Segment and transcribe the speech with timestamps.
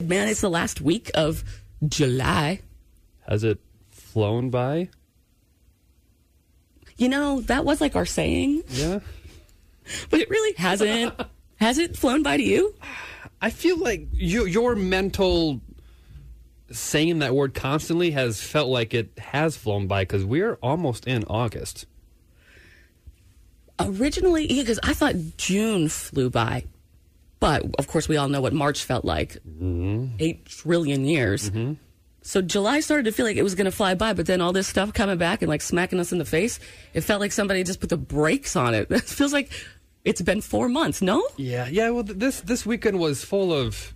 [0.00, 1.44] Man, it's the last week of
[1.86, 2.60] July.
[3.28, 4.88] Has it flown by?
[6.96, 9.00] You know, that was like our saying, Yeah.
[10.10, 11.14] but it really hasn't.
[11.56, 12.74] Has it flown by to you?
[13.42, 15.60] I feel like you, your mental
[16.70, 21.24] saying that word constantly has felt like it has flown by because we're almost in
[21.24, 21.86] August.
[23.78, 26.64] Originally, because I thought June flew by.
[27.40, 29.38] But of course, we all know what March felt like
[30.18, 31.50] eight trillion years.
[32.22, 34.52] So July started to feel like it was going to fly by, but then all
[34.52, 36.60] this stuff coming back and like smacking us in the face,
[36.92, 38.88] it felt like somebody just put the brakes on it.
[38.90, 39.50] It feels like
[40.04, 41.26] it's been four months, no?
[41.36, 41.88] Yeah, yeah.
[41.90, 43.94] Well, th- this this weekend was full of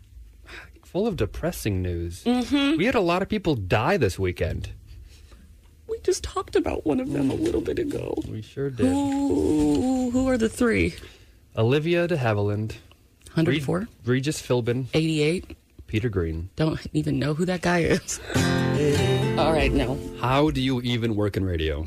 [0.84, 2.24] full of depressing news.
[2.24, 2.78] Mm-hmm.
[2.78, 4.70] We had a lot of people die this weekend.
[5.86, 8.14] We just talked about one of them a little bit ago.
[8.26, 8.86] We sure did.
[8.86, 10.94] Who, who are the three?
[11.56, 12.76] Olivia de Havilland,
[13.34, 15.56] 104, Regis Philbin, 88.
[15.86, 16.50] Peter Green.
[16.56, 18.20] Don't even know who that guy is.
[19.38, 19.98] All right, no.
[20.20, 21.86] How do you even work in radio?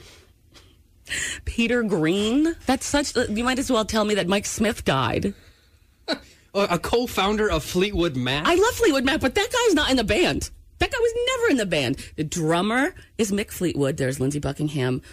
[1.45, 2.55] Peter Green?
[2.65, 3.15] That's such.
[3.29, 5.33] You might as well tell me that Mike Smith died.
[6.55, 8.47] Uh, a co-founder of Fleetwood Mac.
[8.47, 10.49] I love Fleetwood Mac, but that guy's not in the band.
[10.79, 11.97] That guy was never in the band.
[12.15, 13.97] The drummer is Mick Fleetwood.
[13.97, 15.03] There's Lindsey Buckingham,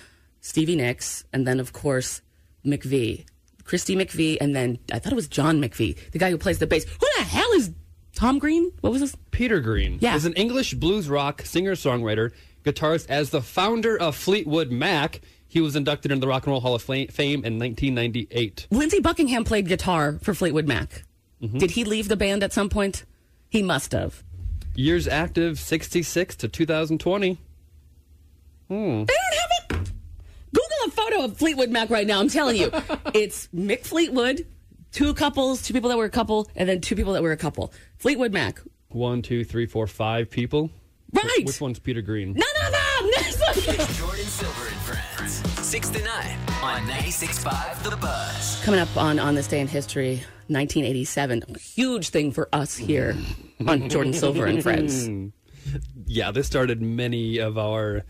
[0.40, 2.22] Stevie Nicks, and then, of course,
[2.64, 3.26] McVie.
[3.64, 6.66] Christy McVie, and then I thought it was John McVie, the guy who plays the
[6.66, 6.84] bass.
[6.84, 7.70] Who the hell is
[8.14, 8.70] Tom Green?
[8.80, 9.16] What was this?
[9.30, 10.14] Peter Green Yeah.
[10.16, 12.30] is an English blues rock singer-songwriter,
[12.64, 13.06] guitarist.
[13.08, 16.74] As the founder of Fleetwood Mac, he was inducted into the Rock and Roll Hall
[16.74, 17.08] of Fame
[17.44, 18.66] in 1998.
[18.70, 21.04] Lindsey Buckingham played guitar for Fleetwood Mac.
[21.42, 21.58] Mm-hmm.
[21.58, 23.04] Did he leave the band at some point?
[23.48, 24.22] He must have.
[24.74, 27.38] Years active, 66 to 2020.
[28.68, 28.74] Hmm.
[28.76, 29.50] They don't have
[30.86, 32.20] a photo of Fleetwood Mac right now.
[32.20, 32.70] I'm telling you,
[33.14, 34.46] it's Mick Fleetwood,
[34.92, 37.36] two couples, two people that were a couple, and then two people that were a
[37.36, 37.72] couple.
[37.98, 38.60] Fleetwood Mac.
[38.88, 40.70] One, two, three, four, five people.
[41.12, 41.44] Right.
[41.44, 42.32] Which one's Peter Green?
[42.34, 43.86] None of them.
[43.94, 45.66] Jordan Silver and Friends.
[45.66, 48.62] 6 to 9 on 96.5 The Buzz.
[48.64, 50.16] Coming up on on this day in history,
[50.48, 53.16] 1987, huge thing for us here
[53.66, 55.08] on Jordan Silver and Friends.
[56.06, 58.02] Yeah, this started many of our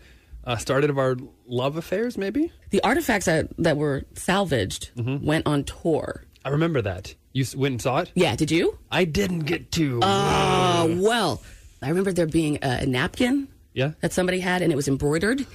[0.45, 1.15] uh, started of our
[1.47, 2.17] love affairs.
[2.17, 6.23] Maybe The artifacts that that were salvaged went on tour.
[6.43, 7.15] I remember that.
[7.33, 8.11] You s- went and saw it.
[8.15, 8.77] Yeah, did you?
[8.91, 9.99] I didn't get to.
[10.01, 11.41] Uh, well,
[11.81, 13.91] I remember there being a, a napkin yeah.
[14.01, 15.45] that somebody had and it was embroidered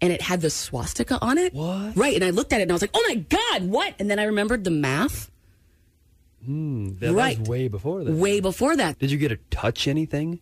[0.00, 1.54] and it had the swastika on it.
[1.54, 1.96] What?
[1.96, 2.14] Right.
[2.14, 3.94] And I looked at it and I was like, oh my God, what?
[3.98, 5.30] And then I remembered the math
[6.46, 7.38] That Right.
[7.38, 8.12] was way before that.
[8.12, 8.98] way before that.
[8.98, 10.40] Did you get to touch anything?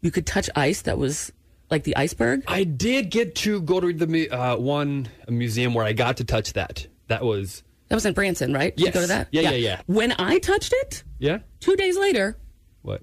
[0.00, 1.32] You could touch ice that was
[1.72, 2.44] like the iceberg.
[2.46, 6.52] I did get to go to the uh, one museum where I got to touch
[6.52, 6.86] that.
[7.08, 8.76] That was That was in Branson, right?
[8.76, 9.28] Did You go to that?
[9.32, 9.80] Yeah, yeah, yeah.
[9.86, 11.38] When I touched it, yeah.
[11.58, 12.36] two days later,
[12.82, 13.02] What?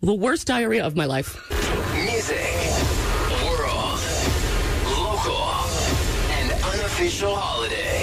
[0.00, 1.36] the worst diarrhea of my life.
[1.94, 2.38] Music,
[3.44, 4.00] world,
[4.86, 5.48] local,
[6.30, 7.93] and unofficial holidays.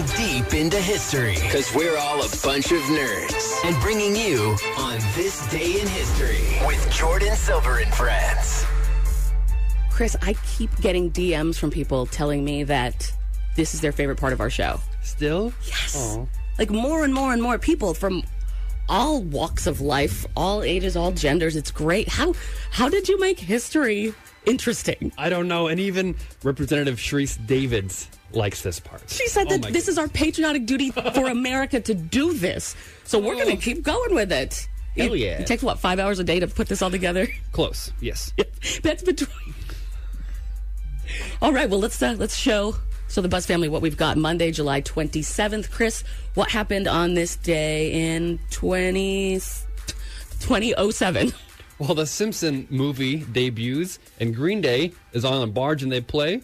[0.00, 4.98] We're deep into history because we're all a bunch of nerds and bringing you on
[5.14, 8.64] this day in history with Jordan Silver and friends.
[9.90, 13.12] Chris, I keep getting DMs from people telling me that
[13.56, 14.80] this is their favorite part of our show.
[15.02, 15.52] Still?
[15.66, 15.94] Yes.
[16.16, 16.24] Aw.
[16.58, 18.22] Like more and more and more people from
[18.88, 21.56] all walks of life, all ages, all genders.
[21.56, 22.08] It's great.
[22.08, 22.32] How
[22.70, 24.14] how did you make history
[24.46, 25.12] interesting?
[25.18, 25.66] I don't know.
[25.66, 29.08] And even Representative Sharice Davids likes this part.
[29.08, 32.76] She said Oh that this is our patriotic duty for America to do this.
[33.04, 34.68] So we're going to keep going with it.
[34.96, 35.40] Hell it, yeah.
[35.40, 37.28] It takes what five hours a day to put this all together.
[37.52, 37.92] Close.
[38.00, 38.32] Yes.
[38.82, 39.54] That's between.
[41.42, 41.68] All right.
[41.68, 42.76] Well, let's uh, let's show
[43.08, 45.70] So the Buzz family, what we've got Monday, July 27th.
[45.70, 46.04] Chris,
[46.34, 49.34] what happened on this day in 20,
[50.40, 51.32] 2007?
[51.80, 56.42] Well, the Simpson movie debuts, and Green Day is on a barge and they play.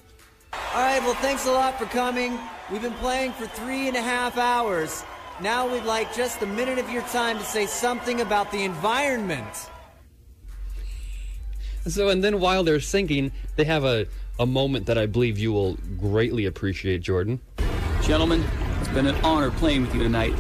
[0.75, 2.39] All right, well, thanks a lot for coming.
[2.71, 5.05] We've been playing for three and a half hours.
[5.41, 9.71] Now we'd like just a minute of your time to say something about the environment.
[11.87, 14.07] So, and then while they're singing, they have a,
[14.39, 17.41] a moment that I believe you will greatly appreciate, Jordan.
[18.03, 18.45] Gentlemen,
[18.81, 20.35] it's been an honor playing with you tonight.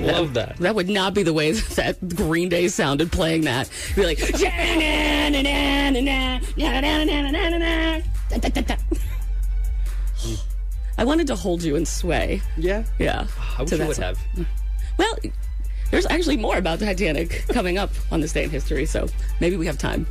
[0.00, 0.56] Love that.
[0.58, 3.70] That would not be the way that Green Day sounded playing that.
[3.94, 4.18] Be like,
[10.98, 12.42] I wanted to hold you and sway.
[12.56, 12.84] Yeah?
[12.98, 13.26] Yeah.
[13.58, 14.04] I wish you would song.
[14.04, 14.18] have.
[14.98, 15.16] Well,
[15.90, 19.06] there's actually more about Titanic coming up on this day in history, so
[19.40, 20.06] maybe we have time.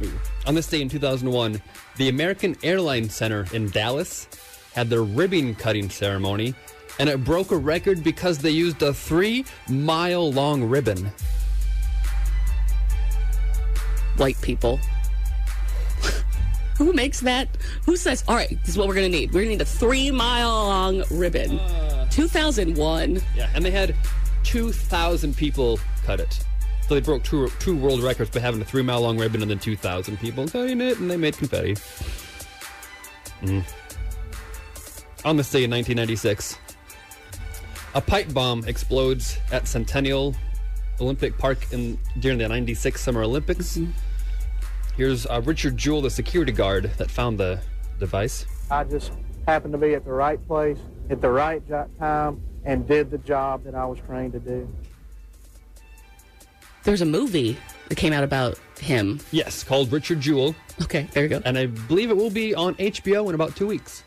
[0.46, 1.62] On this day in 2001,
[1.98, 4.28] the American Airlines Center in Dallas
[4.74, 6.54] had their ribbon cutting ceremony,
[7.00, 11.12] and it broke a record because they used a three mile long ribbon.
[14.18, 14.80] White people.
[16.78, 17.48] Who makes that?
[17.86, 19.30] Who says, all right, this is what we're going to need?
[19.30, 21.60] We're going to need a three mile long ribbon.
[22.12, 23.22] 2001.
[23.36, 23.96] Yeah, and they had
[24.44, 26.44] 2,000 people cut it.
[26.88, 29.50] So they broke two, two world records by having a three mile long ribbon and
[29.50, 31.76] then 2,000 people cutting it, and they made confetti.
[33.44, 33.64] Mm.
[35.24, 36.58] On this day in 1996,
[37.96, 40.36] a pipe bomb explodes at Centennial
[41.02, 43.80] Olympic Park in during the 96 Summer Olympics.
[44.96, 47.60] Here's uh, Richard Jewell, the security guard that found the
[48.00, 48.46] device.
[48.70, 49.12] I just
[49.48, 50.78] happened to be at the right place
[51.10, 54.68] at the right jo- time and did the job that I was trained to do.
[56.84, 57.58] There's a movie
[57.88, 59.20] that came out about him.
[59.32, 61.42] Yes, called Richard Jewell, Okay, there you go.
[61.46, 64.04] and I believe it will be on HBO in about two weeks.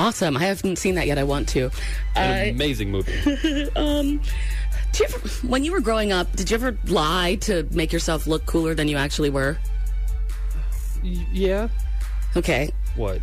[0.00, 0.36] Awesome.
[0.36, 1.18] I haven't seen that yet.
[1.18, 1.70] I want to.
[2.16, 3.12] An Uh, amazing movie.
[3.76, 4.18] um,
[4.92, 8.26] do you ever, when you were growing up, did you ever lie to make yourself
[8.26, 9.58] look cooler than you actually were?
[11.04, 11.68] Y- yeah.
[12.34, 12.70] Okay.
[12.96, 13.20] What?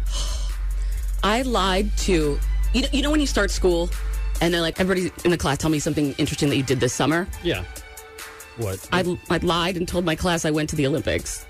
[1.24, 2.40] I lied to
[2.74, 3.90] you know, you know when you start school
[4.40, 6.94] and they're like everybody in the class tell me something interesting that you did this
[6.94, 7.28] summer.
[7.44, 7.64] Yeah.
[8.58, 8.88] What?
[8.92, 11.46] I I lied and told my class I went to the Olympics.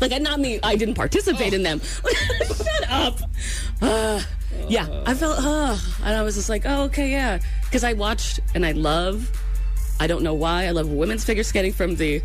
[0.00, 1.80] Like I not me I didn't participate in them.
[2.46, 3.20] Shut up.
[3.82, 4.22] Uh,
[4.68, 7.38] yeah, I felt uh, and I was just like, "Oh, okay, yeah."
[7.70, 9.30] Cuz I watched and I love
[10.00, 10.64] I don't know why.
[10.64, 12.22] I love women's figure skating from the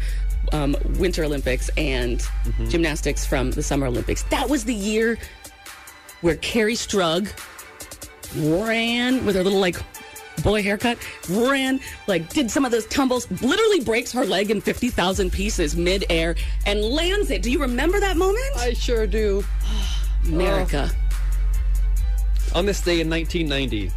[0.54, 2.26] um, Winter Olympics and
[2.70, 4.24] gymnastics from the Summer Olympics.
[4.24, 5.18] That was the year
[6.22, 7.30] where Kerri Strug
[8.66, 9.78] ran with her little like
[10.44, 10.98] boy haircut,
[11.30, 15.76] ran like did some of those tumbles, literally breaks her leg in fifty thousand pieces
[15.76, 16.36] midair
[16.66, 17.42] and lands it.
[17.42, 18.58] Do you remember that moment?
[18.58, 19.44] I sure do.
[20.26, 20.90] America.
[22.56, 23.92] On this day in 1990,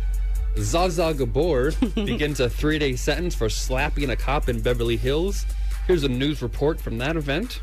[0.56, 5.46] Zsa Zsa Gabor begins a three day sentence for slapping a cop in Beverly Hills.
[5.86, 7.60] Here's a news report from that event.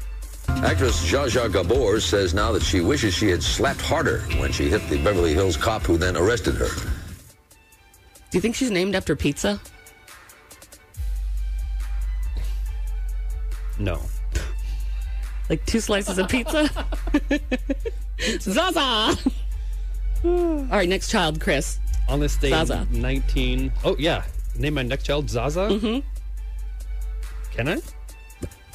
[0.48, 4.70] Actress Zsa Zsa Gabor says now that she wishes she had slapped harder when she
[4.70, 6.70] hit the Beverly Hills cop who then arrested her.
[8.36, 9.62] Do you think she's named after pizza?
[13.80, 14.02] No.
[15.50, 16.70] Like two slices of pizza?
[18.42, 19.18] Zaza!
[20.26, 21.80] All right, next child, Chris.
[22.10, 22.86] On this day Zaza.
[22.92, 23.72] 19.
[23.86, 24.26] Oh, yeah.
[24.60, 25.70] Name my next child Zaza?
[25.70, 26.06] Mm-hmm.
[27.56, 27.78] Can I?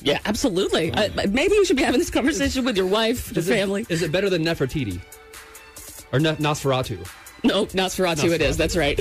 [0.01, 0.91] Yeah, absolutely.
[0.91, 3.85] Uh, maybe you should be having this conversation with your wife, your Is it- family.
[3.91, 5.03] is it better than Nefertiti?
[6.15, 7.07] Or ne- Nosferatu?
[7.45, 8.57] no, Nosferatu, it is.
[8.57, 8.99] That's right.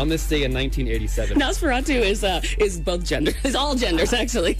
[0.00, 4.56] On this day in 1987, Nosferatu is uh, is both genders, Is all genders actually.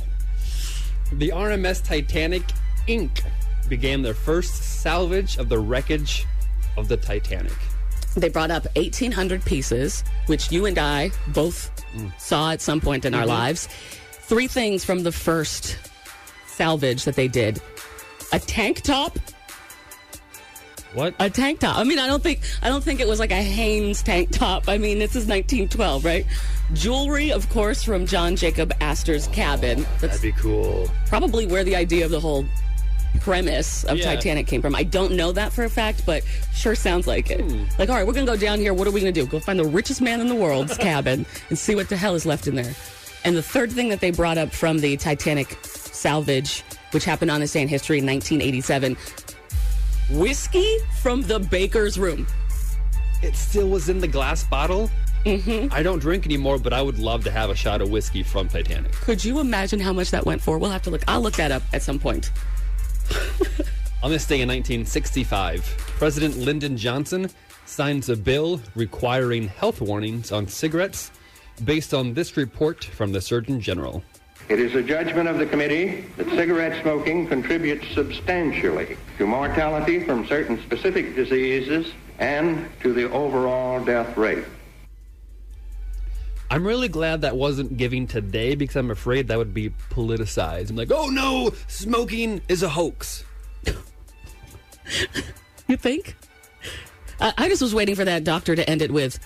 [1.14, 2.42] the RMS Titanic
[2.86, 3.22] Inc.
[3.66, 6.26] began their first salvage of the wreckage
[6.76, 7.54] of the Titanic.
[8.18, 11.70] They brought up 1,800 pieces, which you and I both
[12.18, 13.66] saw at some point in our lives.
[14.10, 15.78] Three things from the first
[16.48, 17.62] salvage that they did:
[18.34, 19.18] a tank top,
[20.94, 21.14] What?
[21.20, 21.76] a tank top.
[21.78, 24.68] I mean, I don't think I don't think it was like a Hanes tank top.
[24.68, 26.26] I mean, this is 1912, right?
[26.72, 29.82] Jewelry, of course, from John Jacob Astor's cabin.
[30.00, 30.88] That's That'd be cool.
[31.06, 32.44] probably where the idea of the whole
[33.20, 34.04] premise of Yeah.
[34.04, 34.74] Titanic came from.
[34.74, 36.22] I don't know that for a fact, but
[36.54, 37.40] sure sounds like it.
[37.40, 37.64] Hmm.
[37.78, 38.72] Like, all right, we're gonna go down here.
[38.74, 39.26] What are we gonna do?
[39.26, 42.24] Go find the richest man in the world's cabin and see what the hell is
[42.26, 42.72] left in there.
[43.24, 47.40] And the third thing that they brought up from the Titanic salvage, which happened on
[47.40, 48.96] this day in history in 1987,
[50.12, 52.26] whiskey from the baker's room.
[53.22, 54.90] It still was in the glass bottle?
[55.24, 55.72] Mm-hmm.
[55.72, 58.48] I don't drink anymore, but I would love to have a shot of whiskey from
[58.48, 58.92] Titanic.
[58.92, 60.58] Could you imagine how much that went for?
[60.58, 61.02] We'll have to look.
[61.06, 62.30] I'll look that up at some point.
[64.02, 65.62] On this day in 1965,
[65.98, 67.28] President Lyndon Johnson
[67.66, 71.10] signs a bill requiring health warnings on cigarettes
[71.64, 74.02] based on this report from the Surgeon General.
[74.50, 80.26] It is a judgment of the committee that cigarette smoking contributes substantially to mortality from
[80.26, 84.44] certain specific diseases and to the overall death rate.
[86.50, 90.70] I'm really glad that wasn't giving today because I'm afraid that would be politicized.
[90.70, 93.24] I'm like, oh no, smoking is a hoax.
[95.68, 96.16] You think?
[97.20, 99.20] I, I just was waiting for that doctor to end it with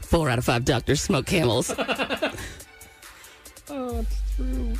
[0.00, 1.72] four out of five doctors smoke camels.
[3.74, 4.74] Oh, it's true.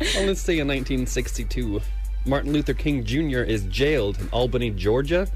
[0.00, 1.80] Well, let's say in 1962,
[2.26, 3.42] Martin Luther King Jr.
[3.42, 5.28] is jailed in Albany, Georgia,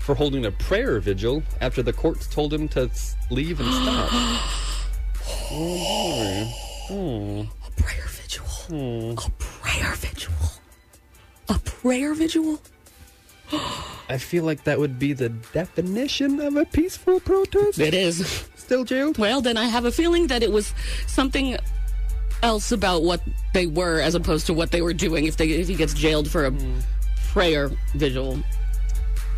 [0.00, 2.90] for holding a prayer vigil after the courts told him to
[3.30, 4.08] leave and stop.
[5.52, 6.54] oh.
[6.90, 7.48] Oh.
[7.66, 8.44] A prayer vigil.
[8.44, 9.14] Hmm.
[9.16, 10.34] A prayer vigil.
[11.48, 12.60] A prayer vigil?
[14.10, 17.78] I feel like that would be the definition of a peaceful protest.
[17.78, 18.46] It is.
[18.56, 19.16] Still jailed?
[19.16, 20.74] Well, then I have a feeling that it was
[21.06, 21.56] something
[22.42, 23.20] else about what
[23.52, 26.30] they were as opposed to what they were doing if they if he gets jailed
[26.30, 26.78] for a hmm.
[27.28, 28.38] prayer vigil.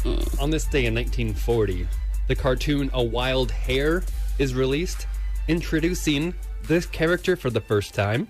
[0.02, 0.40] Hmm.
[0.40, 1.86] On this day in 1940,
[2.28, 4.02] the cartoon A Wild Hare
[4.38, 5.06] is released,
[5.48, 6.34] introducing
[6.64, 8.28] this character for the first time.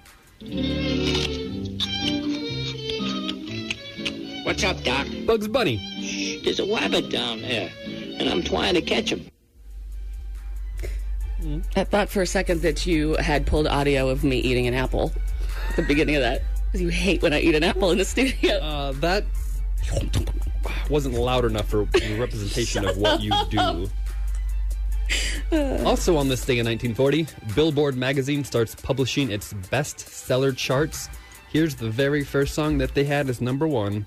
[4.45, 5.07] What's up, Doc?
[5.27, 6.41] Bugs Bunny.
[6.45, 9.27] There's a rabbit down there, and I'm trying to catch him.
[11.77, 15.13] I thought for a second that you had pulled audio of me eating an apple
[15.71, 16.43] at the beginning of that.
[16.67, 18.55] Because you hate when I eat an apple in the studio.
[18.59, 19.25] Uh, that
[20.89, 23.89] wasn't loud enough for the representation of what you do.
[25.85, 31.09] Also on this day in 1940, Billboard magazine starts publishing its bestseller charts.
[31.53, 34.07] Here's the very first song that they had as number one.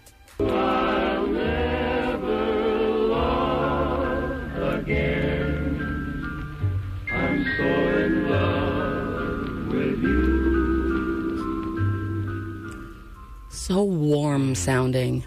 [13.68, 15.26] So warm sounding.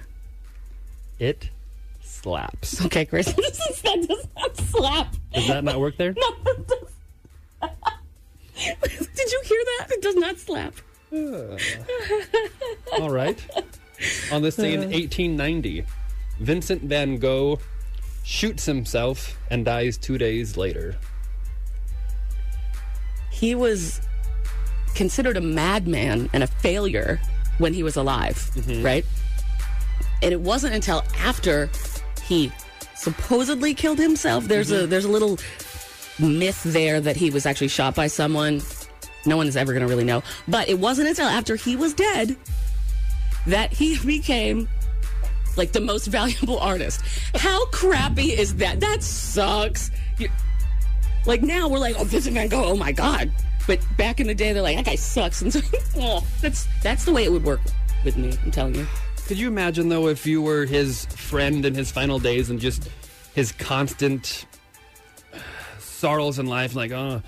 [1.19, 1.51] It
[2.01, 2.83] slaps.
[2.87, 3.27] Okay, Chris.
[3.35, 5.15] that does not slap.
[5.35, 6.15] Does that not work there?
[7.61, 7.69] No,
[8.89, 9.89] Did you hear that?
[9.91, 10.75] It does not slap.
[12.99, 13.39] All right.
[14.33, 14.85] On this day in uh.
[14.85, 15.85] 1890,
[16.41, 17.59] Vincent van Gogh
[18.25, 20.97] shoots himself and dies two days later.
[23.31, 24.01] He was
[24.95, 27.21] considered a madman and a failure
[27.61, 28.83] when he was alive, mm-hmm.
[28.83, 29.05] right?
[30.23, 31.71] And it wasn't until after
[32.25, 32.51] he
[32.97, 34.45] supposedly killed himself.
[34.45, 34.91] There's a mm-hmm.
[34.91, 35.39] there's a little
[36.19, 38.61] myth there that he was actually shot by someone.
[39.27, 40.23] No one is ever going to really know.
[40.49, 42.37] But it wasn't until after he was dead
[43.47, 44.69] that he became
[45.57, 47.03] like the most valuable artist.
[47.35, 48.81] How crappy is that?
[48.81, 49.91] That sucks.
[50.19, 50.29] You,
[51.27, 53.31] like now we're like, oh, Vincent Van Gogh, oh my god.
[53.67, 55.43] But back in the day, they're like, that guy sucks.
[55.43, 55.61] And so,
[55.97, 57.61] oh, that's that's the way it would work
[58.05, 58.37] with me.
[58.45, 58.87] I'm telling you.
[59.27, 62.89] Could you imagine though if you were his friend in his final days and just
[63.35, 64.47] his constant
[65.79, 67.23] sorrows in life, like, oh,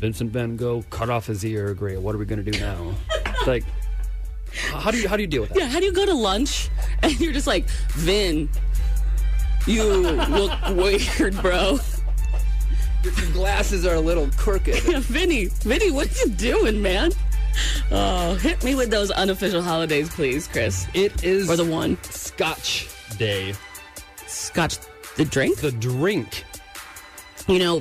[0.00, 1.74] Vincent Van Gogh cut off his ear.
[1.74, 2.00] Great.
[2.00, 2.94] What are we gonna do now?
[3.26, 3.64] It's like,
[4.52, 5.58] how do you how do you deal with that?
[5.58, 6.70] Yeah, how do you go to lunch
[7.02, 8.48] and you're just like, Vin,
[9.66, 11.78] you look weird, bro.
[13.02, 14.74] Your glasses are a little crooked.
[15.04, 17.12] Vinny, Vinny, what you doing, man?
[17.90, 20.86] Oh, hit me with those unofficial holidays, please, Chris.
[20.94, 21.98] It is Or the one.
[22.04, 22.88] Scotch
[23.18, 23.54] Day.
[24.26, 24.78] Scotch
[25.16, 25.58] the drink?
[25.58, 26.44] The drink.
[27.48, 27.80] You know,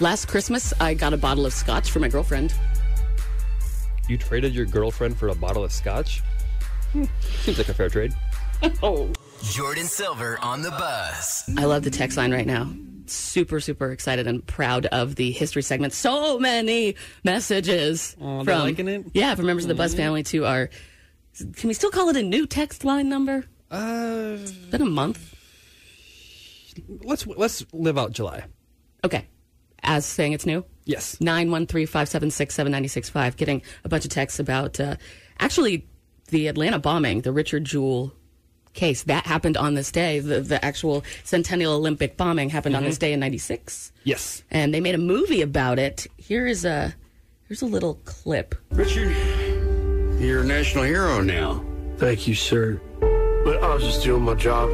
[0.00, 2.54] last Christmas I got a bottle of scotch for my girlfriend.
[4.08, 6.20] You traded your girlfriend for a bottle of scotch?
[6.92, 7.04] Hmm,
[7.42, 8.14] Seems like a fair trade.
[8.82, 9.08] Oh.
[9.42, 11.48] Jordan Silver on the buzz.
[11.56, 12.68] I love the text line right now.
[13.10, 15.92] Super, super excited and proud of the history segment.
[15.92, 18.16] So many messages.
[18.20, 19.06] Oh, they're liking it?
[19.14, 20.70] Yeah, from members of the Buzz family to our.
[21.56, 23.44] Can we still call it a new text line number?
[23.70, 25.34] Uh, It's been a month.
[27.04, 28.44] let's let's live out July.
[29.04, 29.26] Okay.
[29.82, 30.64] As saying it's new?
[30.84, 31.16] Yes.
[31.16, 33.36] 913-576-7965.
[33.36, 34.96] Getting a bunch of texts about uh,
[35.38, 35.86] actually
[36.30, 38.12] the Atlanta bombing, the Richard Jewell
[38.78, 39.02] case.
[39.02, 40.20] That happened on this day.
[40.20, 43.00] The, the actual Centennial Olympic bombing happened on this mm-hmm.
[43.00, 43.92] day in 96.
[44.04, 44.42] Yes.
[44.50, 46.06] And they made a movie about it.
[46.16, 46.94] Here is a
[47.48, 48.54] here's a little clip.
[48.70, 49.14] Richard,
[50.18, 51.64] you're a national hero now.
[51.96, 52.80] Thank you, sir.
[53.44, 54.70] But I was just doing my job.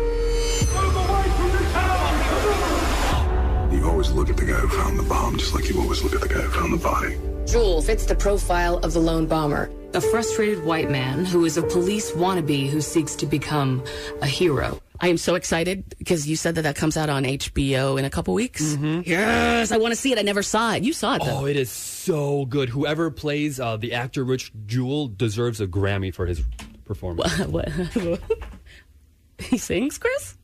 [3.72, 6.14] You always look at the guy who found the bomb just like you always look
[6.14, 7.16] at the guy who found the body.
[7.46, 9.70] Jewell fits the profile of the lone bomber.
[9.94, 13.82] A frustrated white man who is a police wannabe who seeks to become
[14.20, 14.80] a hero.
[15.00, 18.10] I am so excited because you said that that comes out on HBO in a
[18.10, 18.76] couple weeks.
[19.04, 20.18] Yes, I want to see it.
[20.18, 20.82] I never saw it.
[20.82, 21.40] You saw it though.
[21.42, 22.70] Oh, it is so good.
[22.70, 26.42] Whoever plays uh, the actor Rich Jewell deserves a Grammy for his
[26.84, 27.38] performance.
[27.46, 27.68] what?
[29.38, 30.36] he sings, Chris?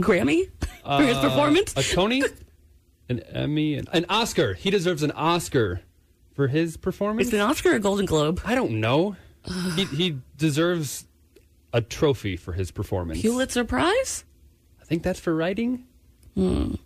[0.00, 0.48] Grammy
[0.84, 1.74] for his Uh, performance?
[1.76, 2.22] A Tony,
[3.08, 4.54] an Emmy, an, an Oscar.
[4.54, 5.80] He deserves an Oscar
[6.40, 7.28] for his performance.
[7.28, 8.40] Is it an Oscar or a Golden Globe?
[8.46, 9.14] I don't know.
[9.76, 11.04] he, he deserves
[11.74, 13.20] a trophy for his performance.
[13.20, 14.24] Pulitzer Prize?
[14.80, 15.84] I think that's for writing.
[16.34, 16.76] Hmm.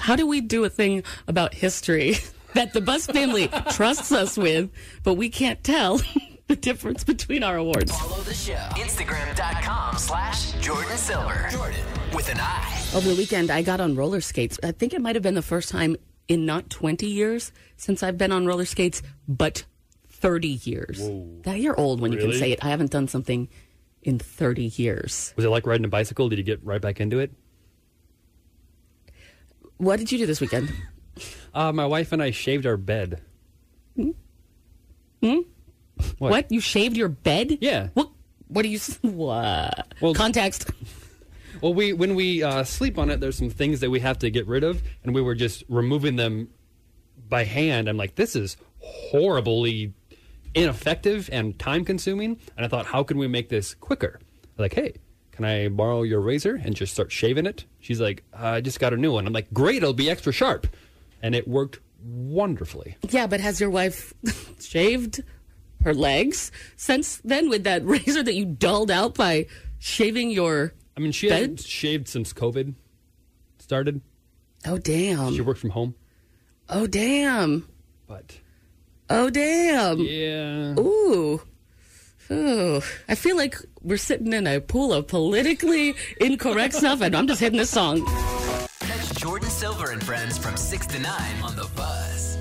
[0.00, 2.16] How do we do a thing about history
[2.54, 4.68] that the Buzz family trusts us with,
[5.04, 6.00] but we can't tell
[6.48, 7.96] the difference between our awards?
[7.96, 8.54] Follow the show.
[8.54, 11.46] Instagram.com slash Jordan Silver.
[11.52, 12.84] Jordan with an I.
[12.96, 14.58] Over the weekend, I got on roller skates.
[14.64, 15.94] I think it might have been the first time
[16.30, 19.64] in not 20 years since I've been on roller skates, but
[20.08, 21.00] 30 years.
[21.42, 22.64] That you're old when you can say it.
[22.64, 23.48] I haven't done something
[24.02, 25.34] in 30 years.
[25.36, 26.28] Was it like riding a bicycle?
[26.28, 27.32] Did you get right back into it?
[29.78, 30.72] What did you do this weekend?
[31.52, 33.20] Uh, my wife and I shaved our bed.
[33.96, 34.10] Hmm?
[35.20, 35.44] What?
[36.18, 36.52] What?
[36.52, 37.58] You shaved your bed?
[37.60, 37.88] Yeah.
[37.94, 38.08] What?
[38.46, 38.76] What do you?
[38.76, 39.92] s- What?
[40.00, 40.70] Well, Context.
[41.62, 44.30] Well, we when we uh, sleep on it, there's some things that we have to
[44.30, 46.48] get rid of, and we were just removing them
[47.28, 47.88] by hand.
[47.88, 49.92] I'm like, this is horribly
[50.54, 52.38] ineffective and time consuming.
[52.56, 54.18] And I thought, how can we make this quicker?
[54.20, 54.94] I'm like, hey,
[55.32, 57.64] can I borrow your razor and just start shaving it?
[57.78, 59.26] She's like, I just got a new one.
[59.26, 60.66] I'm like, great, it'll be extra sharp,
[61.22, 62.96] and it worked wonderfully.
[63.08, 64.12] Yeah, but has your wife
[64.60, 65.22] shaved
[65.84, 69.46] her legs since then with that razor that you dulled out by
[69.78, 70.74] shaving your?
[71.00, 71.38] I mean, she Bed?
[71.40, 72.74] hasn't shaved since COVID
[73.58, 74.02] started.
[74.66, 75.32] Oh damn!
[75.34, 75.94] She worked from home,
[76.68, 77.66] Oh damn!
[78.06, 78.38] but
[79.08, 79.98] Oh damn!
[79.98, 80.74] yeah.
[80.78, 81.40] Ooh.
[82.30, 82.82] Ooh.
[83.08, 87.40] I feel like we're sitting in a pool of politically incorrect stuff, and I'm just
[87.40, 88.04] hitting this song.
[88.80, 92.36] Catch Jordan Silver and friends from 6 to 9 on the Buzz.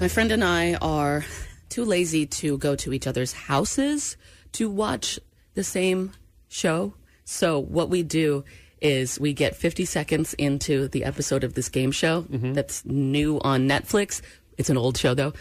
[0.00, 1.24] My friend and I are
[1.70, 4.16] too lazy to go to each other's houses
[4.52, 5.18] to watch
[5.54, 6.12] the same
[6.48, 6.92] show.
[7.24, 8.44] So what we do
[8.80, 13.68] is we get 50 seconds into the episode of this game show that's new on
[13.68, 14.20] Netflix.
[14.58, 15.32] It's an old show though.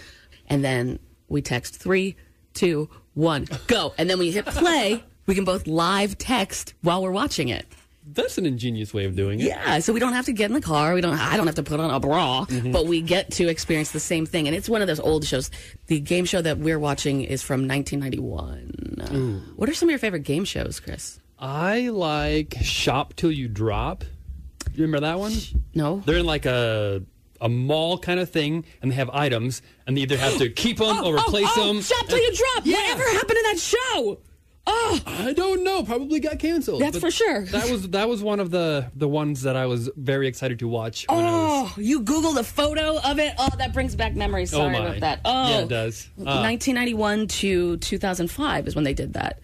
[0.48, 2.16] And then we text three,
[2.54, 3.94] two, one, go.
[3.98, 7.66] And then when you hit play, we can both live text while we're watching it.
[8.14, 9.46] That's an ingenious way of doing it.
[9.46, 10.94] Yeah, so we don't have to get in the car.
[10.96, 11.18] We don't.
[11.18, 12.72] I don't have to put on a bra, Mm-hmm.
[12.72, 14.48] but we get to experience the same thing.
[14.48, 15.52] And it's one of those old shows.
[15.88, 19.52] The game show that we're watching is from 1991.
[19.56, 21.20] What are some of your favorite game shows, Chris?
[21.42, 24.04] I like Shop Till You Drop.
[24.74, 25.34] You remember that one?
[25.74, 26.04] No.
[26.06, 27.04] They're in like a
[27.42, 30.78] a mall kind of thing, and they have items, and they either have to keep
[30.78, 31.82] them or replace oh, them.
[31.82, 32.66] Shop till you drop.
[32.66, 34.20] Whatever happened to that show?
[34.68, 35.82] Oh, I don't know.
[35.84, 36.84] Probably got canceled.
[36.84, 37.46] That's for sure.
[37.46, 40.68] That was that was one of the the ones that I was very excited to
[40.68, 41.08] watch.
[41.10, 43.34] I was, oh, you Googled the photo of it.
[43.40, 44.54] Oh, that brings back memories.
[44.54, 44.86] Oh, Sorry my.
[44.86, 45.22] about that.
[45.26, 46.08] Oh, Yeah, it does.
[46.20, 49.40] Uh, 1991 to 2005 is when they did that.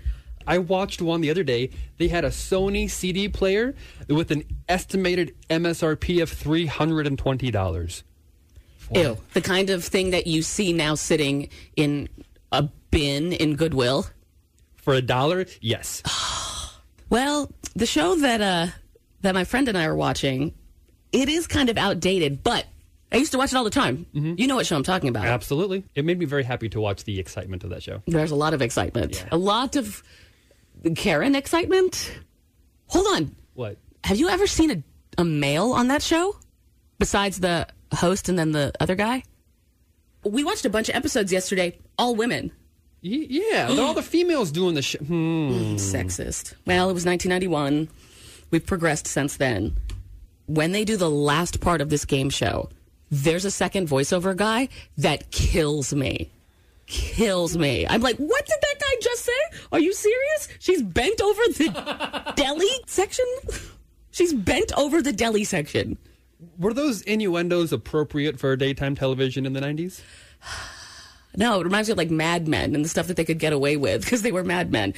[0.47, 1.69] I watched one the other day.
[1.97, 3.75] They had a Sony CD player
[4.07, 8.03] with an estimated MSRP of three hundred and twenty dollars.
[8.95, 9.17] Ew.
[9.33, 12.07] The kind of thing that you see now sitting in
[12.51, 14.07] a bin in Goodwill.
[14.77, 16.01] For a dollar, yes.
[17.09, 18.67] Well, the show that uh
[19.21, 20.53] that my friend and I are watching,
[21.13, 22.65] it is kind of outdated, but
[23.11, 24.05] I used to watch it all the time.
[24.11, 25.25] You know what show I'm talking about.
[25.25, 25.85] Absolutely.
[25.95, 28.01] It made me very happy to watch the excitement of that show.
[28.07, 29.25] There's a lot of excitement.
[29.31, 30.03] A lot of
[30.95, 32.19] Karen excitement.
[32.87, 33.35] Hold on.
[33.53, 33.77] What?
[34.03, 34.83] Have you ever seen a,
[35.17, 36.37] a male on that show?
[36.99, 39.23] Besides the host and then the other guy?
[40.23, 42.51] We watched a bunch of episodes yesterday, all women.
[43.03, 44.99] Y- yeah, they're all the females doing the show.
[44.99, 45.75] Hmm.
[45.75, 46.53] Sexist.
[46.65, 47.87] Well, it was 1991.
[48.51, 49.77] We've progressed since then.
[50.47, 52.69] When they do the last part of this game show,
[53.11, 56.31] there's a second voiceover guy that kills me.
[56.87, 57.85] Kills me.
[57.87, 59.31] I'm like, what did that guy just say?
[59.71, 60.47] Are you serious?
[60.59, 63.25] She's bent over the deli section?
[64.11, 65.97] She's bent over the deli section.
[66.57, 70.01] Were those innuendos appropriate for daytime television in the 90s?
[71.35, 73.53] No, it reminds me of like Mad Men and the stuff that they could get
[73.53, 74.95] away with because they were Mad Men.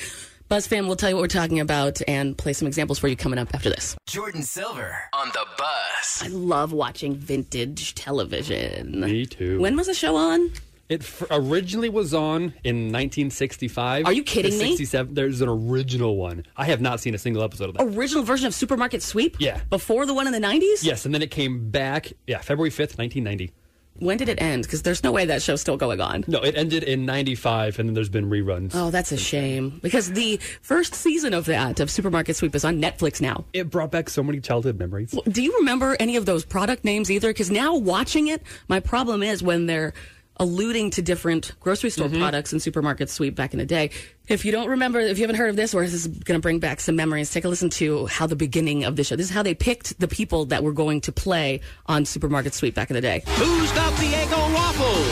[0.47, 3.17] Buzz fam, we'll tell you what we're talking about and play some examples for you
[3.17, 3.97] coming up after this.
[4.07, 6.21] Jordan Silver on the Buzz.
[6.23, 9.01] I love watching vintage television.
[9.01, 9.59] Me too.
[9.59, 10.49] When was the show on?
[10.89, 14.05] It f- originally was on in 1965.
[14.07, 14.69] Are you kidding me?
[14.69, 15.13] 67.
[15.13, 16.45] There's an original one.
[16.57, 17.83] I have not seen a single episode of that.
[17.95, 19.37] Original version of Supermarket Sweep?
[19.39, 19.61] Yeah.
[19.69, 20.83] Before the one in the 90s?
[20.83, 22.11] Yes, and then it came back.
[22.25, 23.51] Yeah, February 5th, 1990.
[23.99, 24.63] When did it end?
[24.63, 26.23] Because there's no way that show's still going on.
[26.25, 28.71] No, it ended in 95, and then there's been reruns.
[28.73, 29.77] Oh, that's a shame.
[29.83, 33.43] Because the first season of that, of Supermarket Sweep, is on Netflix now.
[33.51, 35.13] It brought back so many childhood memories.
[35.13, 37.27] Well, Do you remember any of those product names either?
[37.29, 39.93] Because now watching it, my problem is when they're
[40.39, 42.19] alluding to different grocery store mm-hmm.
[42.19, 43.91] products and supermarket sweep back in the day.
[44.27, 46.41] If you don't remember, if you haven't heard of this, or this is going to
[46.41, 49.15] bring back some memories, take a listen to how the beginning of the show.
[49.15, 52.75] This is how they picked the people that were going to play on supermarket sweep
[52.75, 53.23] back in the day.
[53.25, 55.09] Who's got the Eggo waffles?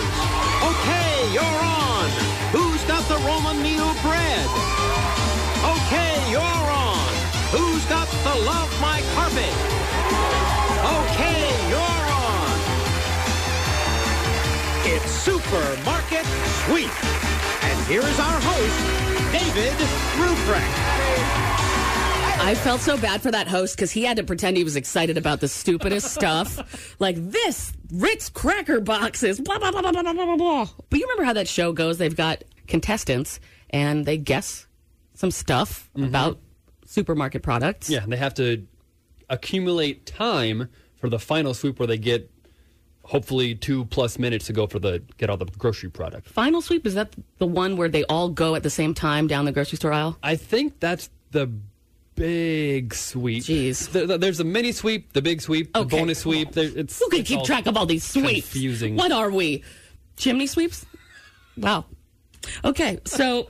[0.72, 2.10] Okay, you're on.
[2.52, 3.77] Who's got the Roman meal
[15.28, 16.24] Supermarket
[16.64, 17.04] Sweep.
[17.66, 19.74] And here is our host, David
[20.16, 20.78] Ruprecht.
[22.46, 25.18] I felt so bad for that host because he had to pretend he was excited
[25.18, 26.96] about the stupidest stuff.
[27.00, 30.70] Like this Ritz cracker boxes, blah, blah, blah, blah, blah, blah, blah.
[30.90, 31.98] But you remember how that show goes?
[31.98, 34.66] They've got contestants and they guess
[35.14, 36.06] some stuff mm-hmm.
[36.06, 36.40] about
[36.86, 37.90] supermarket products.
[37.90, 38.66] Yeah, they have to
[39.30, 42.32] accumulate time for the final swoop where they get
[43.08, 46.28] hopefully two plus minutes to go for the get all the grocery product.
[46.28, 49.46] Final sweep, is that the one where they all go at the same time down
[49.46, 50.18] the grocery store aisle?
[50.22, 51.50] I think that's the
[52.16, 53.44] big sweep.
[53.44, 53.92] Jeez.
[53.92, 56.52] There- there- there's a mini sweep, the big sweep, the bonus sweep.
[56.52, 58.50] There, it's Who can it's keep track of all these sweeps?
[58.52, 58.96] Confusing.
[58.96, 59.64] What are we?
[60.18, 60.86] Chimney sweeps?
[61.58, 61.86] Wow.
[62.66, 63.50] Okay, so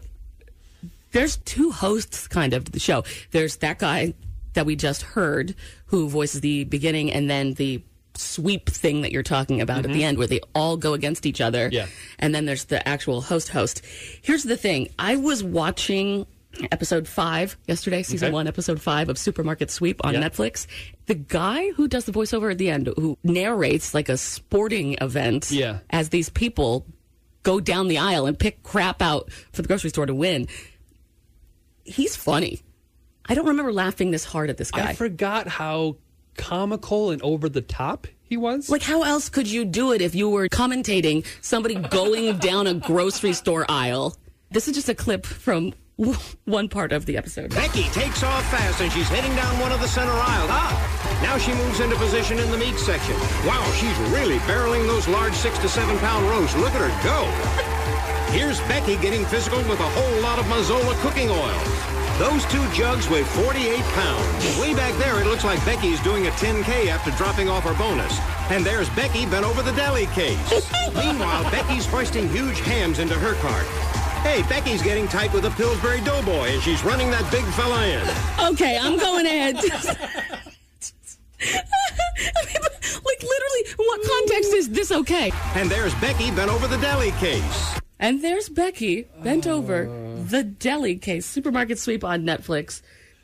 [1.13, 3.03] there's two hosts kind of to the show.
[3.31, 4.13] There's that guy
[4.53, 5.55] that we just heard
[5.87, 7.81] who voices the beginning and then the
[8.17, 10.01] sweep thing that you're talking about at the mm-hmm.
[10.01, 11.69] end where they all go against each other.
[11.71, 11.87] Yeah.
[12.19, 13.81] And then there's the actual host host.
[14.21, 14.89] Here's the thing.
[14.99, 16.25] I was watching
[16.71, 18.33] episode 5 yesterday, season Okay.
[18.33, 20.15] 1 episode 5 of Supermarket Sweep on.
[20.15, 20.65] Netflix.
[21.05, 25.51] The guy who does the voiceover at the end who narrates like a sporting event
[25.51, 25.79] Yeah.
[25.89, 26.85] as these people
[27.43, 30.47] go down the aisle and pick crap out for the grocery store to win.
[31.83, 32.61] He's funny.
[33.29, 34.89] I don't remember laughing this hard at this guy.
[34.89, 35.97] I forgot how
[36.37, 38.69] comical and over the top he was.
[38.69, 42.73] like, how else could you do it if you were commentating somebody going down a
[42.73, 44.15] grocery store aisle?
[44.51, 45.73] This is just a clip from
[46.45, 47.53] one part of the episode.
[47.55, 50.49] Becky takes off fast and she's heading down one of the center aisles.
[50.51, 51.19] Ah!
[51.23, 53.15] Now she moves into position in the meat section.
[53.45, 56.55] Wow, she's really barreling those large six to seven pound roasts.
[56.55, 57.25] Look at her go.
[58.31, 61.96] Here's Becky getting physical with a whole lot of Mazola cooking oil.
[62.17, 64.59] Those two jugs weigh 48 pounds.
[64.59, 68.17] Way back there, it looks like Becky's doing a 10K after dropping off her bonus.
[68.49, 70.71] And there's Becky bent over the deli case.
[70.95, 73.67] Meanwhile, Becky's hoisting huge hams into her cart.
[74.23, 78.51] Hey, Becky's getting tight with a Pillsbury Doughboy, and she's running that big fella in.
[78.51, 79.57] Okay, I'm going ahead.
[79.57, 79.61] I
[81.39, 82.61] mean,
[83.05, 85.31] like literally, what context is this okay?
[85.53, 87.79] And there's Becky bent over the deli case.
[87.99, 89.57] And there's Becky bent oh.
[89.57, 89.85] over
[90.27, 91.25] the deli case.
[91.25, 92.81] Supermarket sweep on Netflix.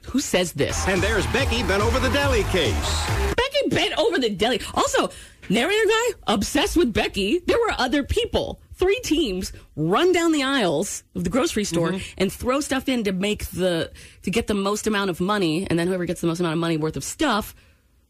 [0.08, 0.88] Who says this?
[0.88, 3.08] And there's Becky bent over the deli case.
[3.36, 4.60] Becky bent over the deli.
[4.74, 5.10] Also,
[5.50, 7.40] narrator guy obsessed with Becky.
[7.40, 8.60] There were other people.
[8.74, 12.14] Three teams run down the aisles of the grocery store mm-hmm.
[12.18, 13.92] and throw stuff in to make the
[14.24, 16.60] to get the most amount of money, and then whoever gets the most amount of
[16.60, 17.56] money worth of stuff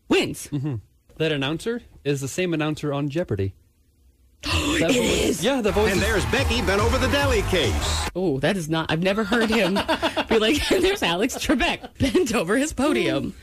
[0.08, 0.47] wins.
[0.47, 0.76] Mm-hmm.
[1.17, 3.54] that announcer is the same announcer on Jeopardy.
[4.80, 5.44] That It voice- is.
[5.44, 5.92] Yeah, the voice.
[5.94, 8.10] And there's Becky bent over the deli case.
[8.16, 8.92] Oh, that is not.
[8.92, 9.74] I've never heard him
[10.30, 13.32] be like, there's Alex Trebek bent over his podium.
[13.32, 13.38] Hmm.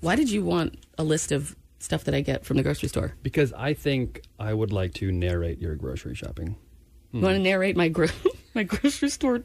[0.00, 3.14] Why did you want a list of stuff that I get from the grocery store?
[3.22, 6.56] because I think I would like to narrate your grocery shopping.
[7.12, 7.44] You want to hmm.
[7.44, 8.08] narrate my gro-
[8.54, 9.42] my grocery store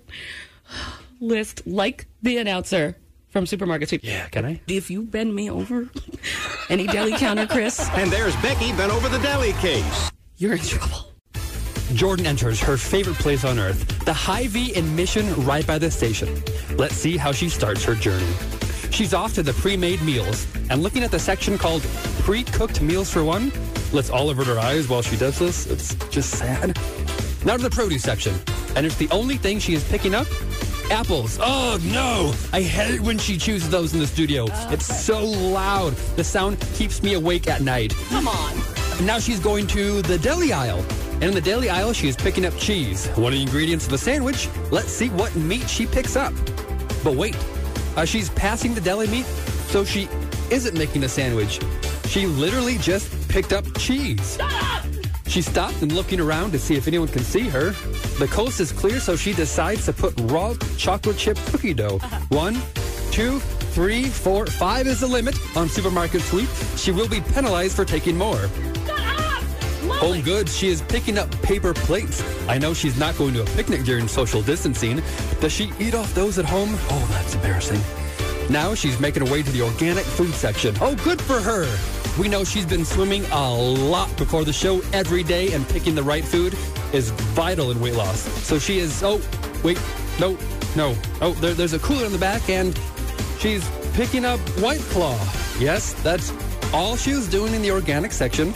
[1.20, 2.96] list like the announcer
[3.30, 4.04] from Supermarket Sweep?
[4.04, 4.62] Yeah, can I?
[4.68, 5.90] If you bend me over
[6.70, 10.12] any deli counter, Chris, And there's Becky bent over the deli case.
[10.38, 11.12] You're in trouble.
[11.94, 16.44] Jordan enters her favorite place on earth, the Hy-Vee in Mission right by the station.
[16.76, 18.32] Let's see how she starts her journey.
[18.92, 21.82] She's off to the pre-made meals and looking at the section called
[22.22, 23.52] pre-cooked meals for one.
[23.94, 25.66] Let's all avert our eyes while she does this.
[25.68, 26.78] It's just sad.
[27.46, 28.36] Now to the produce section.
[28.76, 30.28] And it's the only thing she is picking up.
[30.90, 31.38] Apples.
[31.42, 32.34] Oh no!
[32.54, 34.48] I hate it when she chooses those in the studio.
[34.50, 35.94] Oh, it's so loud.
[36.16, 37.94] The sound keeps me awake at night.
[38.10, 38.67] Come on.
[39.02, 40.84] Now she's going to the deli aisle.
[41.14, 43.94] And in the deli aisle, she is picking up cheese, one of the ingredients of
[43.94, 44.50] a sandwich.
[44.72, 46.34] Let's see what meat she picks up.
[47.04, 47.36] But wait,
[47.96, 49.26] uh, she's passing the deli meat,
[49.70, 50.10] so she
[50.50, 51.60] isn't making a sandwich.
[52.08, 54.40] She literally just picked up cheese.
[55.28, 57.72] She stopped and looking around to see if anyone can see her.
[58.18, 62.00] The coast is clear, so she decides to put raw chocolate chip cookie dough.
[62.30, 62.60] One,
[63.12, 63.42] two,
[63.78, 66.50] three, four, five is the limit on supermarket sweep.
[66.78, 68.48] She will be penalized for taking more.
[70.00, 72.24] Home goods, she is picking up paper plates.
[72.48, 75.04] I know she's not going to a picnic during social distancing.
[75.40, 76.70] Does she eat off those at home?
[76.90, 77.80] Oh, that's embarrassing.
[78.50, 80.76] Now she's making her way to the organic food section.
[80.82, 81.68] Oh, good for her.
[82.20, 86.02] We know she's been swimming a lot before the show every day, and picking the
[86.02, 86.58] right food
[86.94, 88.22] is vital in weight loss.
[88.44, 89.22] So she is, oh,
[89.64, 89.80] wait,
[90.20, 90.36] no,
[90.76, 90.96] no.
[91.22, 92.76] Oh, there, there's a cooler in the back, and
[93.40, 95.18] she's picking up White Claw.
[95.60, 96.32] Yes, that's
[96.74, 98.54] all she was doing in the organic section.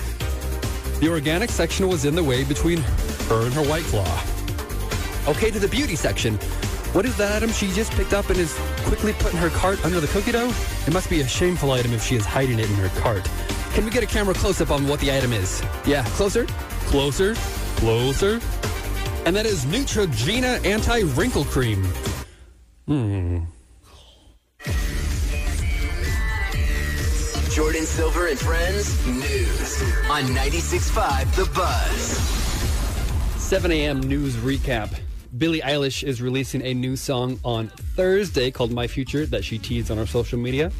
[1.00, 2.80] The organic section was in the way between
[3.30, 4.24] her and her White Claw.
[5.28, 6.38] Okay, to the beauty section.
[6.94, 10.00] What is that item she just picked up and is quickly putting her cart under
[10.00, 10.54] the cookie dough?
[10.86, 13.24] It must be a shameful item if she is hiding it in her cart.
[13.74, 15.63] Can we get a camera close up on what the item is?
[15.86, 16.46] Yeah, closer,
[16.88, 17.36] closer,
[17.78, 18.41] closer.
[19.26, 21.84] And that is Neutrogena Anti Wrinkle Cream.
[22.88, 23.39] Hmm.
[27.62, 32.17] Jordan Silver and Friends News on 96.5 The Buzz.
[33.39, 34.00] 7 a.m.
[34.00, 34.91] news recap.
[35.38, 39.91] Billie Eilish is releasing a new song on Thursday called My Future that she teased
[39.91, 40.71] on her social media.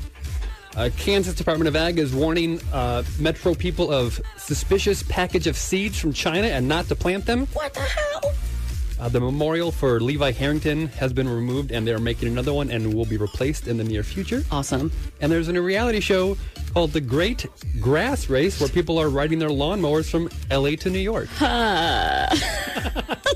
[0.75, 5.99] Uh, Kansas Department of Ag is warning uh, Metro people of suspicious package of seeds
[5.99, 7.45] from China and not to plant them.
[7.53, 8.33] What the hell?
[9.01, 12.69] Uh, the memorial for Levi Harrington has been removed, and they are making another one
[12.69, 14.43] and will be replaced in the near future.
[14.51, 14.91] Awesome.
[15.21, 16.37] And there's a new reality show
[16.71, 17.47] called The Great
[17.79, 21.29] Grass Race, where people are riding their lawnmowers from LA to New York.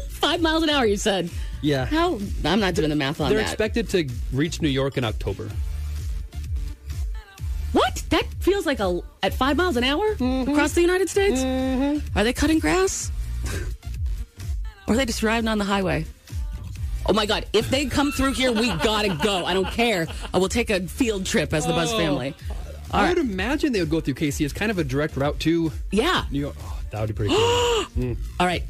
[0.10, 1.32] Five miles an hour, you said.
[1.64, 1.86] Yeah.
[1.86, 2.20] How?
[2.44, 3.30] I'm not doing the math on it.
[3.34, 3.50] They're that.
[3.50, 5.50] expected to reach New York in October.
[7.72, 8.04] what?
[8.10, 11.42] That feels like a at five miles an hour across the United States.
[12.16, 13.12] Are they cutting grass?
[14.88, 16.06] Or are they just driving on the highway?
[17.08, 17.46] Oh my God!
[17.54, 19.46] If they come through here, we gotta go.
[19.46, 20.08] I don't care.
[20.34, 21.98] I will take a field trip as the Buzz Oh.
[21.98, 22.34] family.
[22.92, 23.18] All I right.
[23.18, 24.44] would imagine they would go through KC.
[24.46, 26.26] It's kind of a direct route to Yeah.
[26.32, 26.56] New York.
[26.62, 27.86] Oh, that would be pretty cool.
[27.98, 28.18] Mm.
[28.40, 28.64] All right.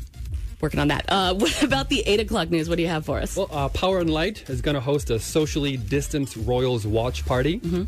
[0.62, 1.06] Working on that.
[1.08, 2.67] Uh, what about the eight o'clock news?
[2.67, 3.36] What do you have for us?
[3.38, 7.60] Well, uh, Power and Light is going to host a socially distanced Royals watch party.
[7.60, 7.84] Mm-hmm.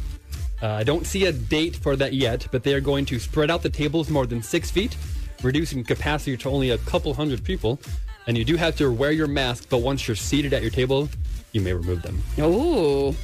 [0.64, 3.50] Uh, I don't see a date for that yet, but they are going to spread
[3.52, 4.96] out the tables more than six feet,
[5.44, 7.80] reducing capacity to only a couple hundred people.
[8.28, 11.10] And you do have to wear your mask, but once you're seated at your table,
[11.54, 12.22] you may remove them.
[12.38, 13.16] Oh,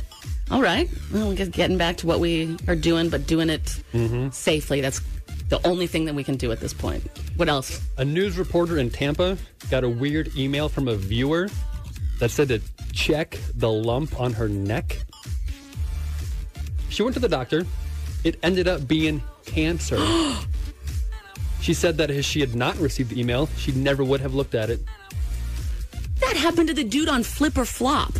[0.50, 0.90] all right.
[1.14, 3.64] Well, I guess getting back to what we are doing, but doing it
[3.94, 4.30] Mm-hmm.
[4.30, 4.80] safely.
[4.82, 5.02] That's
[5.50, 7.04] the only thing that we can do at this point.
[7.36, 7.82] What else?
[7.98, 9.38] A news reporter in Tampa
[9.70, 11.50] got a weird email from a viewer
[12.20, 12.62] that said to
[12.94, 14.98] check the lump on her neck.
[16.90, 17.66] She went to the doctor.
[18.24, 19.98] It ended up being cancer.
[21.64, 24.54] she said that if she had not received the email, she never would have looked
[24.54, 24.82] at it.
[26.20, 28.14] That happened to the dude on Flip or Flop.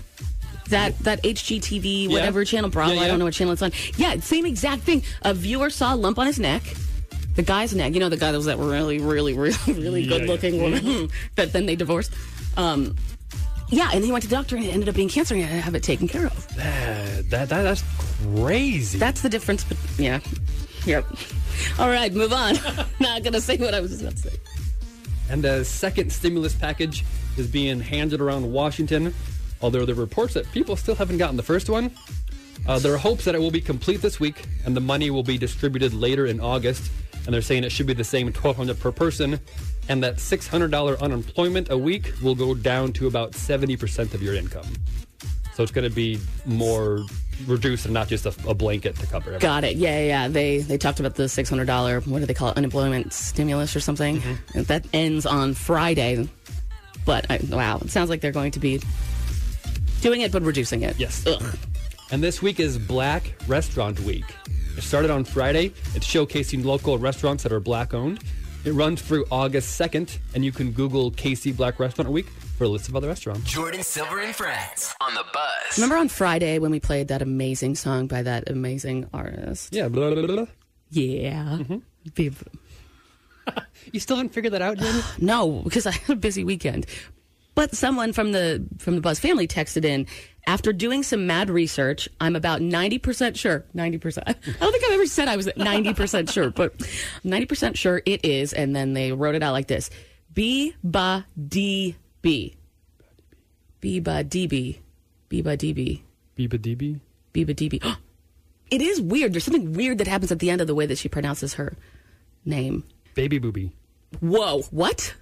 [0.70, 2.10] That that HGTV Yeah.
[2.10, 3.72] whatever channel Bravo Yeah, I don't know what channel it's on.
[3.98, 5.04] Yeah, same exact thing.
[5.24, 6.64] A viewer saw a lump on his neck.
[7.36, 10.18] The guy's neck, you know, the guy that was that really, really, really, really Yeah,
[10.20, 10.62] good looking yeah.
[10.64, 12.14] woman that then they divorced.
[12.56, 12.96] Um,
[13.70, 15.50] yeah, and he went to the doctor and it ended up being cancer and he
[15.50, 16.48] had to have it taken care of.
[16.52, 16.62] Uh,
[17.30, 17.84] that, that that's
[18.38, 18.98] crazy.
[19.00, 19.64] That's the difference.
[19.66, 20.20] But yeah,
[20.86, 21.06] yep.
[21.80, 22.56] All right, move on.
[23.00, 24.38] Not gonna say what I was just about to say.
[25.30, 27.04] And the second stimulus package
[27.38, 29.14] is being handed around Washington,
[29.62, 31.92] although there are reports that people still haven't gotten the first one.
[32.68, 35.24] Uh, there are hopes that it will be complete this week, and the money will
[35.24, 36.92] be distributed later in August.
[37.26, 39.40] And they're saying it should be the same 1200 per person,
[39.90, 44.66] and that $600 unemployment a week will go down to about 70% of your income.
[45.54, 47.06] So it's going to be more
[47.46, 49.48] reduced and not just a, a blanket to cover everything.
[49.48, 49.78] Got it.
[49.78, 50.28] Yeah, yeah.
[50.28, 52.02] They they talked about the six hundred dollar.
[52.02, 52.58] What do they call it?
[52.58, 54.20] Unemployment stimulus or something.
[54.20, 54.64] Mm-hmm.
[54.64, 56.28] That ends on Friday.
[57.06, 58.82] But I, wow, it sounds like they're going to be
[60.02, 60.98] doing it, but reducing it.
[60.98, 61.26] Yes.
[61.28, 61.58] Ugh.
[62.12, 64.26] And this week is Black Restaurant Week.
[64.78, 65.74] It started on Friday.
[65.96, 68.24] It's showcasing local restaurants that are black owned.
[68.66, 72.68] It runs through August 2nd, and you can Google KC Black Restaurant Week for a
[72.70, 73.52] list of other restaurants.
[73.52, 75.78] Jordan Silver and Friends on the Buzz.
[75.78, 79.74] Remember on Friday when we played that amazing song by that amazing artist?
[79.76, 80.46] Yeah, blah, blah, blah, blah.
[80.90, 81.58] Yeah.
[81.60, 81.78] Mm-hmm.
[82.16, 82.32] Be-
[83.92, 85.04] You still haven't figured that out, Jen?
[85.20, 86.86] No, because I had a busy weekend.
[87.56, 90.08] But someone from the from the Buzz family texted in
[90.48, 92.10] after doing some mad research.
[92.20, 93.66] I'm about ninety percent sure.
[93.74, 94.28] Ninety percent.
[94.30, 96.74] I don't think I've ever said I was ninety percent sure, but
[97.24, 98.54] ninety percent sure it is.
[98.54, 99.90] And then they wrote it out like this:
[100.34, 102.56] B ba D B.
[103.82, 104.80] B ba D B.
[105.30, 106.04] B ba D B.
[106.38, 107.00] Biba DB?
[107.32, 107.82] B ba D B.
[108.72, 109.34] It is weird.
[109.34, 111.78] There's something weird that happens at the end of the way that she pronounces her
[112.44, 112.84] name.
[113.14, 113.72] Baby Booby.
[114.20, 115.14] Whoa, what?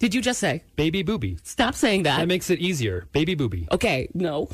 [0.00, 0.64] Did you just say?
[0.76, 1.38] Baby booby.
[1.44, 2.18] Stop saying that.
[2.18, 3.06] That makes it easier.
[3.12, 3.68] Baby booby.
[3.70, 4.48] Okay, no.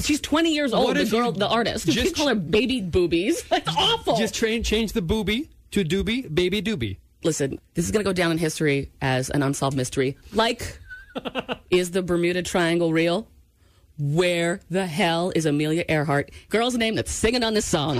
[0.00, 1.86] She's 20 years old, What the girl, you the artist.
[1.86, 3.42] Just- just call her baby boobies.
[3.50, 4.16] That's awful.
[4.16, 6.98] Just train, change the booby to doobie, baby doobie.
[7.24, 10.16] Listen, this is going to go down in history as an unsolved mystery.
[10.32, 10.78] Like,
[11.70, 13.26] is the Bermuda Triangle real?
[13.98, 16.30] Where the hell is Amelia Earhart?
[16.50, 17.96] Girl's name that's singing on this song.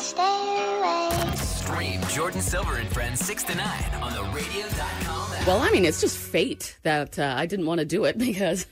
[0.00, 1.36] Stay away.
[1.36, 5.25] Stream Jordan Silver and Friends 6 to 9 on the radio.com app.
[5.46, 8.66] Well, I mean, it's just fate that uh, I didn't want to do it because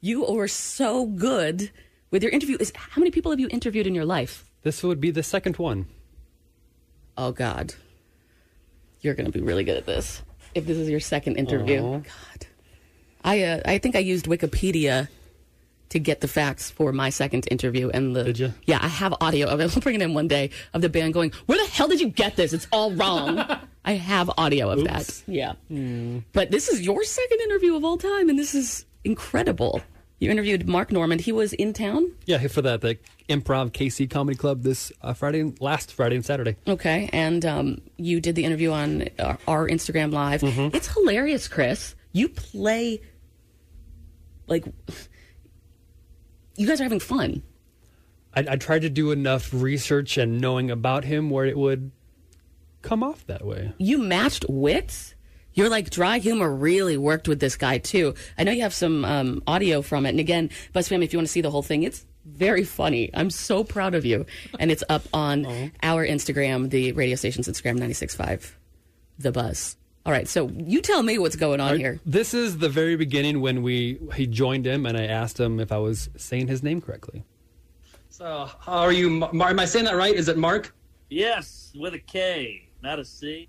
[0.00, 1.72] you were so good
[2.12, 2.56] with your interview.
[2.60, 4.48] Is how many people have you interviewed in your life?
[4.62, 5.86] This would be the second one.
[7.18, 7.74] Oh God,
[9.00, 10.22] you're going to be really good at this.
[10.54, 11.98] If this is your second interview, Aw.
[11.98, 12.46] God,
[13.24, 15.08] I uh, I think I used Wikipedia
[15.88, 17.90] to get the facts for my second interview.
[17.90, 18.54] And the Did you?
[18.66, 19.64] Yeah, I have audio of it.
[19.76, 22.08] I'll bring it in one day of the band going, "Where the hell did you
[22.08, 22.52] get this?
[22.52, 23.44] It's all wrong."
[23.84, 25.22] I have audio of that.
[25.26, 25.54] Yeah.
[26.32, 29.80] But this is your second interview of all time, and this is incredible.
[30.18, 31.22] You interviewed Mark Normand.
[31.22, 32.12] He was in town.
[32.26, 32.98] Yeah, for that, the
[33.30, 36.56] Improv KC Comedy Club this uh, Friday, and- last Friday and Saturday.
[36.68, 40.42] Okay, and um, you did the interview on our, our Instagram Live.
[40.42, 40.76] Mm-hmm.
[40.76, 41.94] It's hilarious, Chris.
[42.12, 43.00] You play
[44.46, 44.66] like
[46.56, 47.42] you guys are having fun.
[48.34, 51.92] I, I tried to do enough research and knowing about him where it would
[52.82, 53.72] come off that way.
[53.78, 55.14] You matched wits.
[55.52, 58.14] You're like dry humor really worked with this guy too.
[58.38, 61.26] I know you have some um, audio from it, and again, BuzzFam, if you want
[61.26, 63.10] to see the whole thing, it's very funny.
[63.14, 64.26] I'm so proud of you,
[64.58, 68.52] and it's up on our Instagram, the radio station's Instagram, 96.5,
[69.18, 69.76] the Buzz.
[70.06, 72.00] All right, so you tell me what's going on here.
[72.06, 75.72] This is the very beginning when we he joined him, and I asked him if
[75.72, 77.24] I was saying his name correctly.
[78.08, 79.24] So, how are you?
[79.24, 80.14] Am I saying that right?
[80.14, 80.74] Is it Mark?
[81.10, 83.48] Yes, with a K, not a C.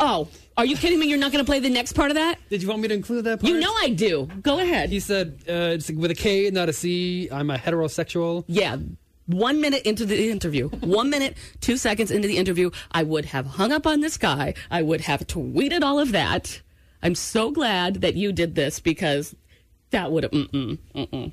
[0.00, 1.06] Oh, are you kidding me?
[1.06, 2.38] You're not going to play the next part of that?
[2.50, 3.40] Did you want me to include that?
[3.40, 3.52] Part?
[3.52, 4.28] You know I do.
[4.42, 4.90] Go ahead.
[4.90, 7.28] He said uh, it's with a K, not a C.
[7.30, 8.44] I'm a heterosexual.
[8.48, 8.78] Yeah.
[9.26, 13.46] One minute into the interview, one minute, two seconds into the interview, I would have
[13.46, 14.54] hung up on this guy.
[14.70, 16.60] I would have tweeted all of that.
[17.04, 19.36] I'm so glad that you did this because
[19.90, 20.32] that would have.
[20.32, 21.32] Mm-mm, mm-mm.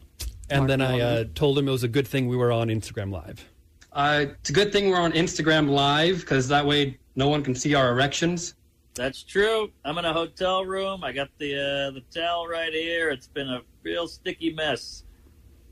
[0.51, 3.12] And then I uh, told him it was a good thing we were on Instagram
[3.12, 3.48] Live.
[3.91, 7.56] Uh, it's a good thing we're on Instagram Live because that way no one can
[7.56, 8.56] see our erections.
[8.95, 9.71] That's true.
[9.86, 11.04] I'm in a hotel room.
[11.04, 13.10] I got the uh, the towel right here.
[13.10, 15.04] It's been a real sticky mess.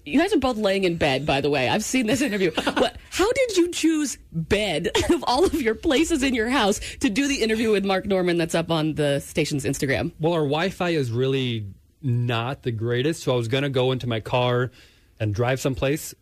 [0.05, 1.67] You guys are both laying in bed, by the way.
[1.67, 2.51] I've seen this interview.
[2.77, 7.09] what, how did you choose bed of all of your places in your house to
[7.09, 10.13] do the interview with Mark Normand that's up on the station's Instagram?
[10.21, 11.65] Well, our Wi-Fi is really
[12.01, 14.71] not the greatest, so I was gonna go into my car
[15.19, 16.15] and drive someplace,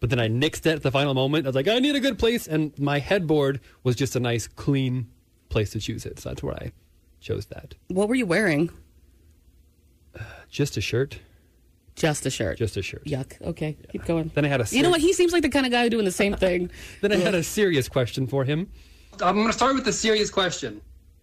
[0.00, 1.46] but then I nixed it at the final moment.
[1.46, 4.46] I was like, I need a good place, and my headboard was just a nice,
[4.48, 5.06] clean
[5.50, 6.18] place to choose it.
[6.18, 6.72] So that's where I
[7.20, 7.74] chose that.
[7.88, 8.70] What were you wearing?
[10.18, 11.20] Uh, just a shirt.
[11.96, 12.56] Just a shirt.
[12.56, 13.04] Just a shirt.
[13.04, 13.40] Yuck.
[13.42, 14.30] Okay, keep going.
[14.34, 14.66] Then I had a.
[14.70, 15.00] You know what?
[15.02, 16.70] He seems like the kind of guy doing the same thing.
[17.02, 18.70] then I had a serious question for him.
[19.22, 20.80] I'm going to start with the serious question.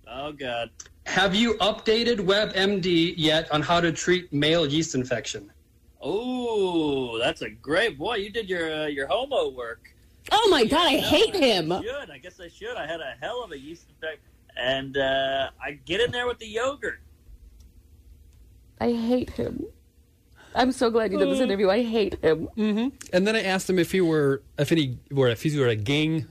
[0.08, 0.70] Oh God.
[1.06, 5.52] Have you updated WebMD yet on how to treat male yeast infection?
[6.02, 8.16] Oh, that's a great boy.
[8.16, 9.94] You did your uh, your homo work.
[10.32, 11.72] Oh my God, I hate him.
[11.72, 12.10] I should.
[12.12, 12.76] I guess I should.
[12.76, 14.20] I had a hell of a yeast infection,
[14.58, 17.00] and uh, I get in there with the yogurt.
[18.80, 19.66] I hate him.
[20.54, 21.70] I'm so glad you did this interview.
[21.70, 22.50] I hate him.
[22.58, 22.96] Mm-hmm.
[23.14, 25.76] And then I asked him if he were if any were if he were a
[25.76, 26.28] gang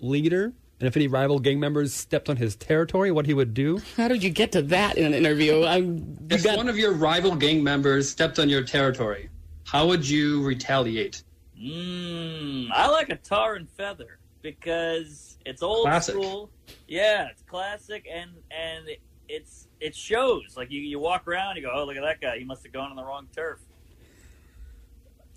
[0.00, 3.80] leader and if any rival gang members stepped on his territory, what he would do.
[3.96, 5.64] How did you get to that in an interview?
[5.64, 9.30] I'm, If one of your rival gang members stepped on your territory,
[9.64, 11.22] how would you retaliate?
[11.58, 12.68] Mmm.
[12.72, 16.14] I like a tar and feather because it's old Classic.
[16.14, 16.50] school.
[16.86, 18.86] Yeah, it's classic, and and
[19.28, 20.56] it's it shows.
[20.56, 22.38] Like you, you walk around, you go, oh look at that guy.
[22.38, 23.60] He must have gone on the wrong turf.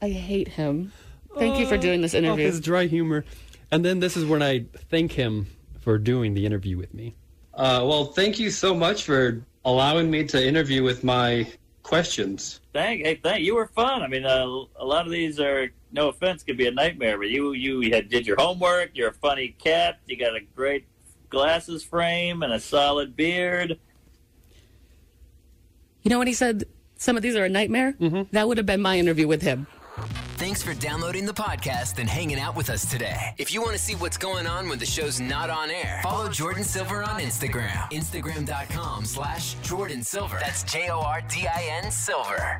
[0.02, 0.92] I hate him.
[1.38, 2.46] Thank you for uh, doing this Oh, interview.
[2.46, 3.24] his dry humor.
[3.72, 5.48] And then this is when I thank him
[5.80, 7.16] for doing the interview with me.
[7.54, 11.48] Uh, well, thank you so much for allowing me to interview with my
[11.84, 12.62] questions.
[12.74, 14.02] Thank, hey, thank you were fun.
[14.02, 17.30] I mean, uh, a lot of these are no offense, could be a nightmare, but
[17.30, 18.92] you you had did your homework.
[18.94, 20.00] You're a funny cat.
[20.06, 20.86] You got a great
[21.30, 23.80] glasses frame and a solid beard.
[26.04, 26.66] You know when he said
[26.96, 27.96] some of these are a nightmare?
[28.32, 29.68] That would have been my interview with him.
[30.38, 33.34] Thanks for downloading the podcast and hanging out with us today.
[33.38, 36.28] If you want to see what's going on when the show's not on air, follow
[36.28, 37.90] Jordin Silver on Instagram.
[37.92, 40.38] Instagram.com slash Jordin Silver.
[40.40, 42.60] That's J O R D I N Silver.